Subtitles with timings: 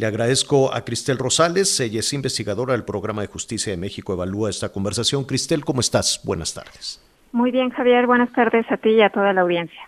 [0.00, 4.48] Le agradezco a Cristel Rosales, ella es investigadora del Programa de Justicia de México, evalúa
[4.48, 5.24] esta conversación.
[5.24, 6.22] Cristel, ¿cómo estás?
[6.24, 7.02] Buenas tardes.
[7.32, 9.78] Muy bien, Javier, buenas tardes a ti y a toda la audiencia.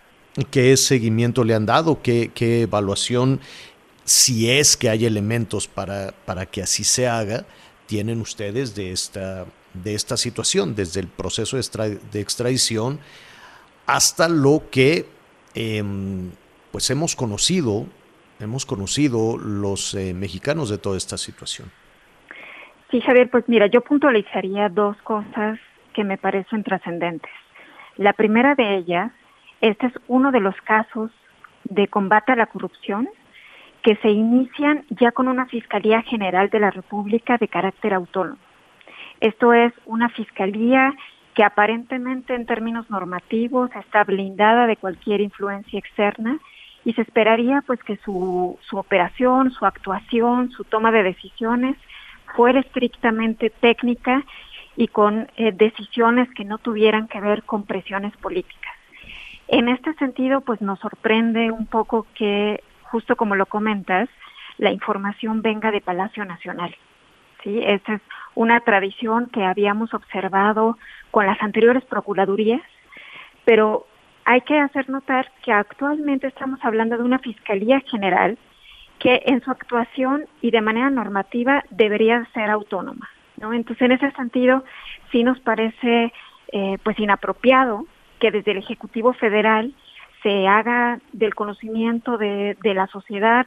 [0.51, 2.03] ¿Qué seguimiento le han dado?
[2.03, 3.39] ¿Qué, qué evaluación,
[4.03, 7.47] si es que hay elementos para, para que así se haga,
[7.87, 12.99] tienen ustedes de esta, de esta situación, desde el proceso de extradición
[13.87, 15.07] hasta lo que
[15.55, 16.29] em,
[16.71, 17.87] pues hemos conocido,
[18.39, 21.71] hemos conocido los eh, mexicanos de toda esta situación.
[22.91, 25.59] Sí, Javier, pues mira, yo puntualizaría dos cosas
[25.93, 27.31] que me parecen trascendentes.
[27.97, 29.11] La primera de ellas,
[29.61, 31.11] este es uno de los casos
[31.63, 33.07] de combate a la corrupción
[33.81, 38.39] que se inician ya con una Fiscalía General de la República de carácter autónomo.
[39.19, 40.93] Esto es una fiscalía
[41.33, 46.39] que aparentemente en términos normativos está blindada de cualquier influencia externa
[46.85, 51.77] y se esperaría pues que su, su operación, su actuación, su toma de decisiones
[52.35, 54.23] fuera estrictamente técnica
[54.75, 58.73] y con eh, decisiones que no tuvieran que ver con presiones políticas.
[59.47, 64.09] En este sentido, pues nos sorprende un poco que, justo como lo comentas,
[64.57, 66.75] la información venga de Palacio Nacional.
[67.43, 67.59] ¿sí?
[67.63, 68.01] Esa es
[68.35, 70.77] una tradición que habíamos observado
[71.11, 72.61] con las anteriores procuradurías,
[73.45, 73.85] pero
[74.25, 78.37] hay que hacer notar que actualmente estamos hablando de una Fiscalía General
[78.99, 83.09] que en su actuación y de manera normativa debería ser autónoma.
[83.37, 83.53] ¿no?
[83.53, 84.63] Entonces, en ese sentido,
[85.11, 86.13] sí nos parece
[86.51, 87.85] eh, pues inapropiado
[88.19, 89.73] que desde el Ejecutivo Federal
[90.21, 93.45] se haga del conocimiento de, de la sociedad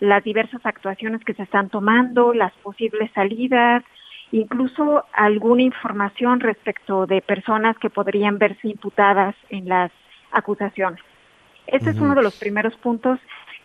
[0.00, 3.82] las diversas actuaciones que se están tomando, las posibles salidas,
[4.30, 9.90] incluso alguna información respecto de personas que podrían verse imputadas en las
[10.32, 11.00] acusaciones.
[11.66, 13.18] Este es uno de los primeros puntos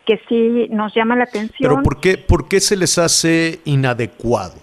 [0.06, 1.58] que sí nos llama la atención.
[1.58, 4.56] Pero ¿por qué, por qué se les hace inadecuado?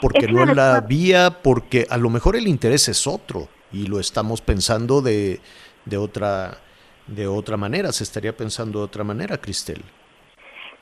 [0.00, 3.98] Porque no es la vía, porque a lo mejor el interés es otro y lo
[3.98, 5.40] estamos pensando de,
[5.86, 6.58] de otra
[7.08, 9.82] de otra manera, se estaría pensando de otra manera, Cristel.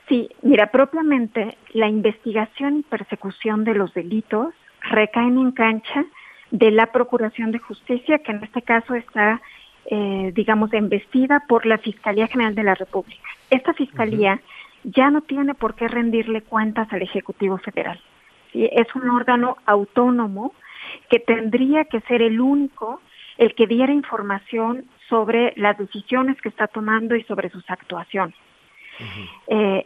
[0.07, 6.05] Sí, mira, propiamente la investigación y persecución de los delitos recaen en cancha
[6.51, 9.41] de la Procuración de Justicia, que en este caso está,
[9.89, 13.23] eh, digamos, embestida por la Fiscalía General de la República.
[13.49, 14.41] Esta Fiscalía
[14.83, 17.99] ya no tiene por qué rendirle cuentas al Ejecutivo Federal.
[18.51, 18.69] ¿sí?
[18.71, 20.53] Es un órgano autónomo
[21.09, 23.01] que tendría que ser el único
[23.37, 28.35] el que diera información sobre las decisiones que está tomando y sobre sus actuaciones.
[29.47, 29.85] eh,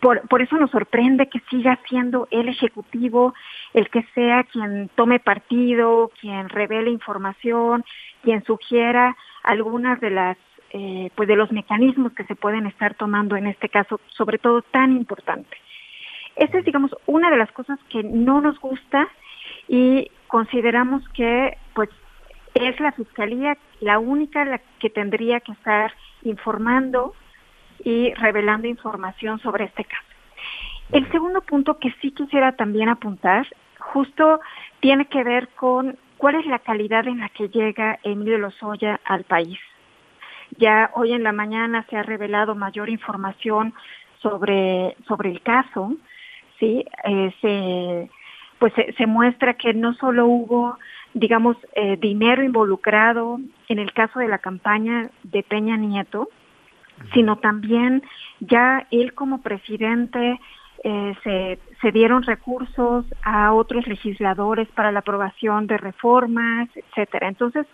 [0.00, 3.34] por, por eso nos sorprende que siga siendo el Ejecutivo
[3.74, 7.84] el que sea quien tome partido, quien revele información,
[8.22, 10.36] quien sugiera algunas de las
[10.70, 14.60] eh, pues de los mecanismos que se pueden estar tomando en este caso, sobre todo
[14.60, 15.56] tan importante.
[16.36, 19.08] Esa es, digamos, una de las cosas que no nos gusta
[19.66, 21.88] y consideramos que, pues,
[22.54, 27.14] es la fiscalía la única la que tendría que estar informando
[27.84, 30.04] y revelando información sobre este caso.
[30.92, 33.46] El segundo punto que sí quisiera también apuntar,
[33.78, 34.40] justo
[34.80, 39.24] tiene que ver con cuál es la calidad en la que llega Emilio Lozoya al
[39.24, 39.58] país.
[40.56, 43.74] Ya hoy en la mañana se ha revelado mayor información
[44.22, 45.94] sobre, sobre el caso,
[46.58, 46.84] ¿sí?
[47.04, 48.10] Eh, se,
[48.58, 50.78] pues se, se, muestra que no solo hubo,
[51.12, 53.38] digamos, eh, dinero involucrado
[53.68, 56.28] en el caso de la campaña de Peña Nieto,
[57.12, 58.02] sino también
[58.40, 60.40] ya él como presidente
[60.84, 67.28] eh, se, se dieron recursos a otros legisladores para la aprobación de reformas, etcétera.
[67.28, 67.66] Entonces,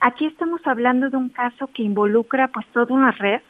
[0.00, 3.40] aquí estamos hablando de un caso que involucra pues toda una red,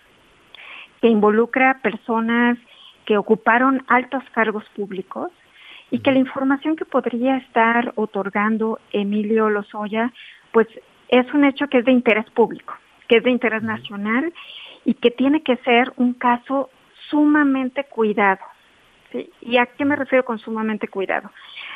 [1.00, 2.58] que involucra personas
[3.04, 5.30] que ocuparon altos cargos públicos
[5.90, 10.12] y que la información que podría estar otorgando Emilio Lozoya,
[10.52, 10.66] pues
[11.08, 12.74] es un hecho que es de interés público,
[13.08, 14.32] que es de interés nacional
[14.84, 16.70] y que tiene que ser un caso
[17.10, 18.40] sumamente cuidado.
[19.12, 19.30] ¿sí?
[19.40, 21.30] ¿Y a qué me refiero con sumamente cuidado?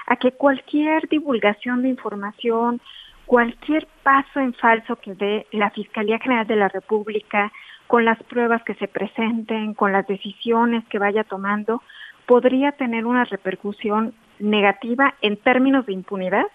[0.06, 2.80] A que cualquier divulgación de información,
[3.26, 7.52] cualquier paso en falso que dé la Fiscalía General de la República,
[7.86, 11.82] con las pruebas que se presenten, con las decisiones que vaya tomando,
[12.26, 16.46] podría tener una repercusión negativa en términos de impunidad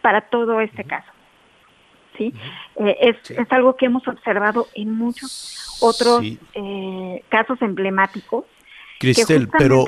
[0.00, 1.11] para todo este caso.
[2.16, 2.32] ¿Sí?
[2.76, 3.34] Eh, es, sí.
[3.36, 6.38] es algo que hemos observado en muchos otros sí.
[6.54, 8.44] eh, casos emblemáticos.
[8.98, 9.84] Cristel, pero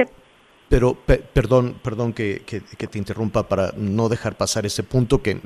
[0.69, 5.39] Pero perdón, perdón que, te interrumpa para no dejar pasar ese punto que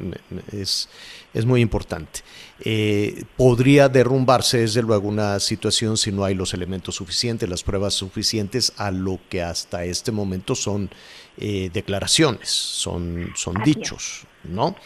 [0.52, 0.88] es,
[1.34, 2.20] es muy importante.
[2.60, 7.92] Eh, podría derrumbarse desde luego una situación si no hay los elementos suficientes, las pruebas
[7.94, 10.88] suficientes a lo que hasta este momento son
[11.36, 14.76] eh, declaraciones, son, son dichos, ¿no?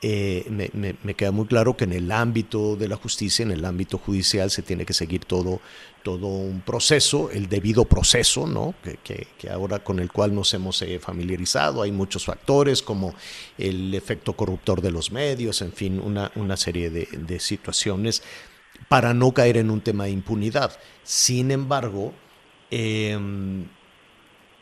[0.00, 0.46] Eh,
[1.02, 4.48] me, queda muy claro que en el ámbito de la justicia, en el ámbito judicial,
[4.48, 5.60] se tiene que seguir todo,
[6.04, 8.74] todo un proceso, el debido proceso, ¿no?
[9.02, 11.82] que, ahora con el cual nos hemos eh, familiarizado.
[11.82, 13.14] Hay muchos factores como
[13.56, 18.22] el efecto corruptor de los medios, en fin, una, una serie de, situaciones
[18.88, 20.78] para no caer en un tema de impunidad.
[21.02, 22.12] Sin embargo,
[22.70, 23.66] em,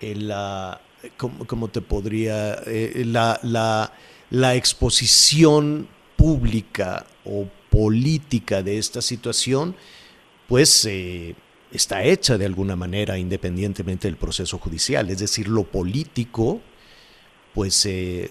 [0.00, 0.80] la,
[1.18, 2.54] ¿cómo, te podría?
[2.66, 3.92] Eh, la, la
[4.30, 9.76] la exposición pública o política de esta situación,
[10.48, 11.34] pues eh,
[11.72, 15.10] está hecha de alguna manera independientemente del proceso judicial.
[15.10, 16.60] Es decir, lo político,
[17.54, 18.30] pues eh,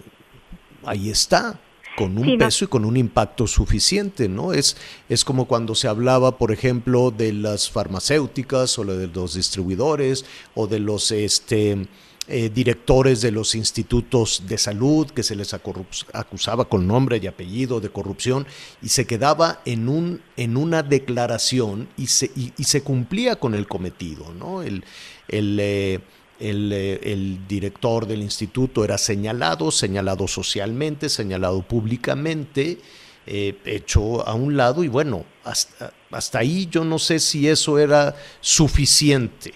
[0.83, 1.59] ahí está,
[1.95, 4.51] con un peso y con un impacto suficiente, ¿no?
[4.51, 4.75] Es,
[5.07, 10.25] es como cuando se hablaba, por ejemplo, de las farmacéuticas o de los distribuidores
[10.55, 11.87] o de los este,
[12.27, 17.79] eh, directores de los institutos de salud que se les acusaba con nombre y apellido
[17.79, 18.47] de corrupción
[18.81, 23.67] y se quedaba en, un, en una declaración y se, y, se cumplía con el
[23.67, 24.33] cometido.
[24.33, 24.63] ¿no?
[24.63, 24.83] El,
[25.27, 25.99] el, eh,
[26.39, 32.79] eh, el, director del instituto era señalado, señalado socialmente, señalado públicamente,
[33.27, 38.15] hecho a un lado y bueno, hasta, hasta, ahí yo no sé si eso era
[38.41, 39.53] suficiente,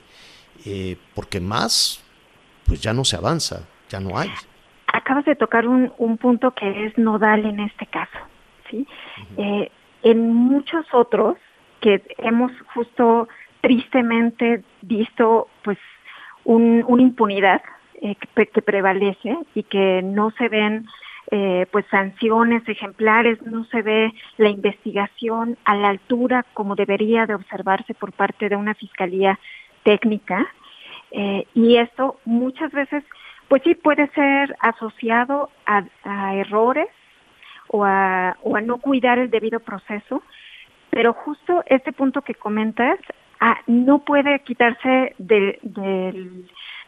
[1.15, 2.01] porque más
[2.69, 4.29] pues ya no se avanza, ya no hay.
[4.93, 8.19] Acabas de tocar un, un punto que es nodal en este caso,
[8.69, 8.87] ¿sí?
[9.37, 9.69] Eh,
[10.03, 11.35] en muchos otros
[11.81, 13.27] que hemos justo
[13.61, 15.77] tristemente visto pues
[16.43, 17.61] un, una impunidad
[18.01, 20.85] eh, que, prevalece y que no se ven
[21.31, 27.35] eh, pues sanciones ejemplares, no se ve la investigación a la altura como debería de
[27.35, 29.39] observarse por parte de una fiscalía
[29.83, 30.47] técnica,
[31.11, 33.03] eh, y esto muchas veces,
[33.47, 35.83] pues sí, puede ser asociado a,
[36.35, 36.87] errores
[37.67, 40.23] o a, o a no cuidar el debido proceso,
[40.89, 42.99] pero justo este punto que comentas
[43.39, 45.59] ah, no puede quitarse del,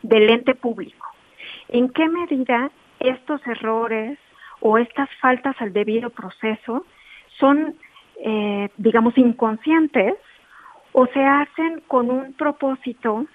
[0.01, 1.07] del ente público.
[1.69, 4.17] ¿En qué medida estos errores
[4.59, 6.85] o estas faltas al debido proceso
[7.39, 7.75] son,
[8.24, 10.15] eh, digamos, inconscientes
[10.94, 13.25] o se hacen con un propósito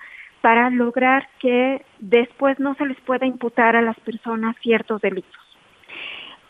[0.40, 5.40] para lograr que después no se les pueda imputar a las personas ciertos delitos.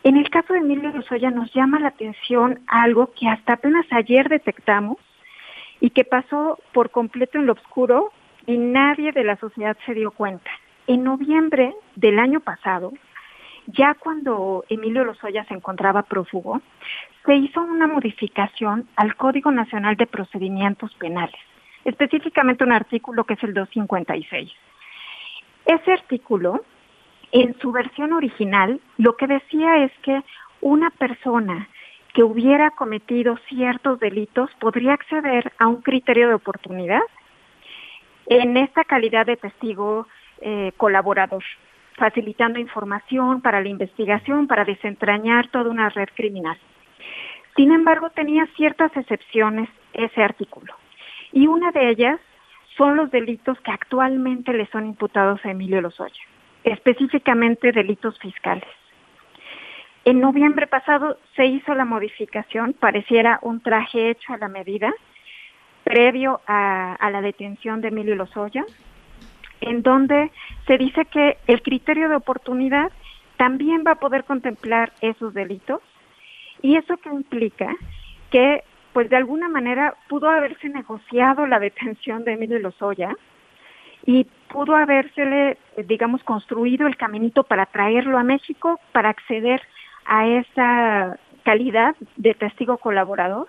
[0.03, 4.29] En el caso de Emilio Lozoya nos llama la atención algo que hasta apenas ayer
[4.29, 4.97] detectamos
[5.79, 8.11] y que pasó por completo en lo oscuro
[8.45, 10.49] y nadie de la sociedad se dio cuenta.
[10.87, 12.93] En noviembre del año pasado,
[13.65, 16.61] ya cuando Emilio Lozoya se encontraba prófugo,
[17.25, 21.35] se hizo una modificación al Código Nacional de Procedimientos Penales
[21.87, 24.51] específicamente un artículo que es el 256.
[25.65, 26.61] Ese artículo,
[27.31, 30.21] en su versión original, lo que decía es que
[30.59, 31.69] una persona
[32.13, 37.01] que hubiera cometido ciertos delitos podría acceder a un criterio de oportunidad
[38.25, 40.07] en esta calidad de testigo
[40.41, 41.43] eh, colaborador,
[41.95, 46.57] facilitando información para la investigación, para desentrañar toda una red criminal.
[47.55, 50.75] Sin embargo, tenía ciertas excepciones ese artículo
[51.37, 52.19] y una de ellas
[52.77, 56.23] son los delitos que actualmente le son imputados a Emilio Lozoya,
[56.63, 58.67] específicamente delitos fiscales.
[60.03, 64.91] En noviembre pasado se hizo la modificación, pareciera un traje hecho a la medida,
[65.83, 68.65] previo a, la detención de Emilio Lozoya,
[69.61, 70.31] en donde
[70.65, 72.91] se dice que el criterio de oportunidad
[73.37, 75.81] también va a poder contemplar esos delitos
[76.63, 77.75] y eso que implica
[78.31, 78.63] que
[78.97, 83.15] pues de alguna manera pudo haberse negociado la detención de Emilio Lozoya
[84.07, 89.61] y pudo habérsele, digamos, construido el caminito para traerlo a México para acceder
[90.07, 93.45] a esa calidad de testigo colaborador.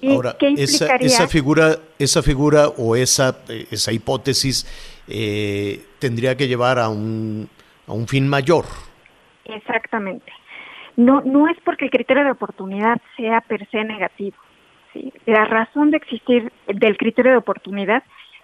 [0.00, 3.36] ¿Y Ahora, esa, esa, figura, esa figura o esa,
[3.70, 4.64] esa hipótesis
[5.06, 7.46] eh, tendría que llevar a un,
[7.86, 8.64] a un fin mayor.
[9.44, 10.32] Exactamente.
[11.00, 14.36] No, no es porque el criterio de oportunidad sea per se negativo.
[14.92, 15.10] ¿sí?
[15.24, 18.02] La razón de existir del criterio de oportunidad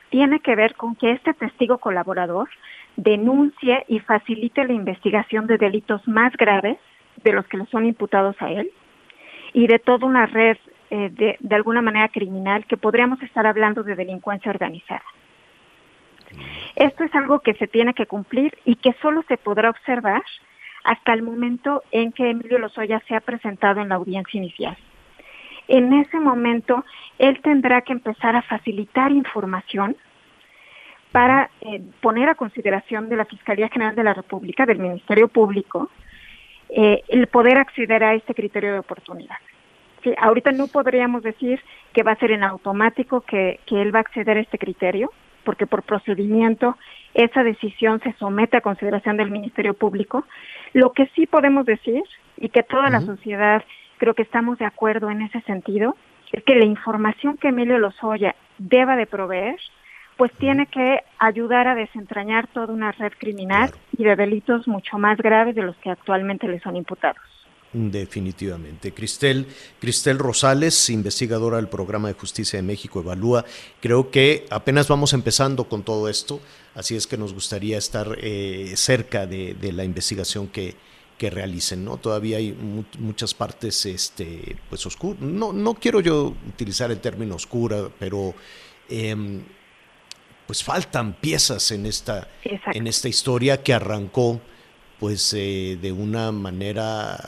[0.08, 2.48] tiene que ver con que este testigo colaborador
[2.96, 6.78] denuncie y facilite la investigación de delitos más graves
[7.22, 8.70] de los que le son imputados a él
[9.52, 10.56] y de toda una red
[10.88, 15.04] eh, de, de alguna manera criminal que podríamos estar hablando de delincuencia organizada.
[16.74, 20.22] Esto es algo que se tiene que cumplir y que solo se podrá observar
[20.86, 24.76] hasta el momento en que Emilio Lozoya se ha presentado en la audiencia inicial.
[25.66, 26.84] En ese momento,
[27.18, 29.96] él tendrá que empezar a facilitar información
[31.10, 35.90] para eh, poner a consideración de la Fiscalía General de la República, del Ministerio Público,
[36.68, 39.38] eh, el poder acceder a este criterio de oportunidad.
[40.04, 41.60] Sí, ahorita no podríamos decir
[41.92, 45.10] que va a ser en automático que, que él va a acceder a este criterio,
[45.46, 46.76] porque por procedimiento
[47.14, 50.26] esa decisión se somete a consideración del Ministerio Público.
[50.74, 52.02] Lo que sí podemos decir,
[52.36, 53.64] y que toda la sociedad
[53.96, 55.96] creo que estamos de acuerdo en ese sentido,
[56.32, 59.56] es que la información que Emilio Lozoya deba de proveer
[60.16, 65.18] pues tiene que ayudar a desentrañar toda una red criminal y de delitos mucho más
[65.18, 67.22] graves de los que actualmente le son imputados.
[67.78, 68.94] Definitivamente.
[68.94, 69.46] Cristel,
[69.78, 73.44] Cristel Rosales, investigadora del Programa de Justicia de México, evalúa.
[73.82, 76.40] Creo que apenas vamos empezando con todo esto,
[76.74, 80.74] así es que nos gustaría estar eh, cerca de, la investigación que,
[81.18, 81.98] que realicen, ¿no?
[81.98, 82.56] Todavía hay
[82.98, 85.20] muchas partes, este, pues oscuras.
[85.20, 88.34] No, no quiero yo utilizar el término oscura, pero
[88.88, 89.42] em,
[90.46, 94.40] pues faltan piezas en esta, en esta historia que arrancó
[94.98, 97.18] pues eh, de una manera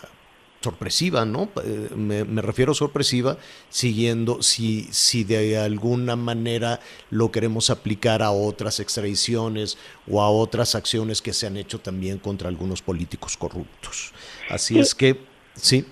[0.60, 1.48] sorpresiva, ¿no?
[1.64, 3.36] Eh, me, refiero sorpresiva
[3.68, 9.78] siguiendo, si, si de alguna manera lo queremos aplicar a otras extradiciones
[10.10, 14.12] o a otras acciones que se han hecho también contra algunos políticos corruptos.
[14.50, 15.18] Así es que,
[15.54, 15.86] sí.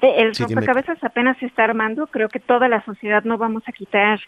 [0.00, 4.20] El rompecabezas apenas se está armando, creo que toda la sociedad no vamos a quitar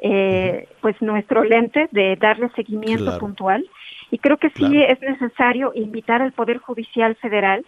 [0.00, 3.68] eh, pues nuestro lente de darle seguimiento puntual.
[4.10, 7.64] Y creo que sí es necesario invitar al Poder Judicial Federal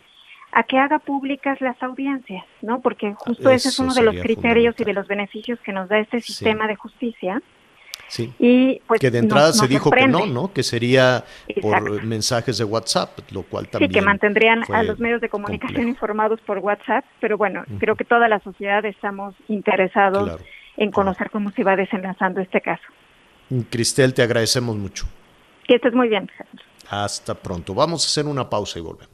[0.52, 2.80] a que haga públicas las audiencias, ¿no?
[2.80, 5.99] Porque justo ese es uno de los criterios y de los beneficios que nos da
[5.99, 7.42] este sistema de justicia.
[8.09, 8.33] Sí.
[8.40, 10.52] Y pues que de entrada se dijo que no, ¿no?
[10.52, 11.25] Que sería
[11.62, 13.88] por mensajes de WhatsApp, lo cual también.
[13.88, 18.04] Sí, que mantendrían a los medios de comunicación informados por WhatsApp, pero bueno, creo que
[18.04, 20.40] toda la sociedad estamos interesados
[20.76, 22.83] en conocer cómo se va desenlazando este caso.
[23.71, 25.07] Cristel, te agradecemos mucho.
[25.69, 26.28] Que estés muy bien.
[26.88, 27.75] Hasta pronto.
[27.75, 29.09] Vamos a hacer una pausa y volvemos.